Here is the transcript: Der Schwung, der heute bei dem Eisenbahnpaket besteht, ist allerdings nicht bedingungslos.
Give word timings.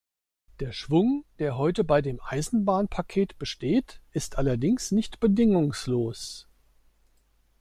Der 0.61 0.71
Schwung, 0.71 1.25
der 1.37 1.59
heute 1.59 1.83
bei 1.83 2.01
dem 2.01 2.19
Eisenbahnpaket 2.23 3.37
besteht, 3.37 4.01
ist 4.09 4.39
allerdings 4.39 4.89
nicht 4.89 5.19
bedingungslos. 5.19 6.47